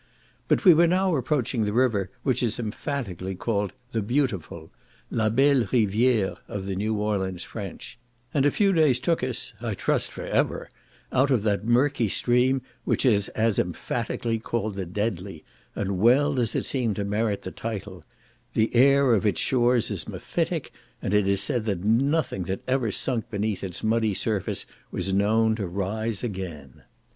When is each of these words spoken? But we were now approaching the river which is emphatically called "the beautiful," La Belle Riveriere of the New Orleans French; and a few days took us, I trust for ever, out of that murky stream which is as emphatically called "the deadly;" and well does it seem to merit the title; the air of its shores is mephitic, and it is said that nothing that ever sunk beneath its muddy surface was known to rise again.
But 0.47 0.65
we 0.65 0.73
were 0.73 0.87
now 0.87 1.15
approaching 1.15 1.63
the 1.63 1.73
river 1.73 2.09
which 2.23 2.41
is 2.41 2.57
emphatically 2.57 3.35
called 3.35 3.71
"the 3.91 4.01
beautiful," 4.01 4.71
La 5.11 5.29
Belle 5.29 5.63
Riveriere 5.71 6.37
of 6.47 6.65
the 6.65 6.75
New 6.75 6.95
Orleans 6.95 7.43
French; 7.43 7.99
and 8.33 8.43
a 8.43 8.49
few 8.49 8.73
days 8.73 8.99
took 8.99 9.21
us, 9.23 9.53
I 9.61 9.75
trust 9.75 10.09
for 10.09 10.25
ever, 10.25 10.71
out 11.11 11.29
of 11.29 11.43
that 11.43 11.65
murky 11.65 12.07
stream 12.07 12.63
which 12.83 13.05
is 13.05 13.29
as 13.37 13.59
emphatically 13.59 14.39
called 14.39 14.73
"the 14.73 14.87
deadly;" 14.87 15.43
and 15.75 15.99
well 15.99 16.33
does 16.33 16.55
it 16.55 16.65
seem 16.65 16.95
to 16.95 17.05
merit 17.05 17.43
the 17.43 17.51
title; 17.51 18.03
the 18.55 18.75
air 18.75 19.13
of 19.13 19.23
its 19.27 19.39
shores 19.39 19.91
is 19.91 20.09
mephitic, 20.09 20.73
and 20.99 21.13
it 21.13 21.27
is 21.27 21.41
said 21.43 21.65
that 21.65 21.83
nothing 21.83 22.41
that 22.45 22.61
ever 22.67 22.89
sunk 22.91 23.29
beneath 23.29 23.63
its 23.63 23.83
muddy 23.83 24.15
surface 24.15 24.65
was 24.89 25.13
known 25.13 25.53
to 25.57 25.67
rise 25.67 26.23
again. 26.23 26.81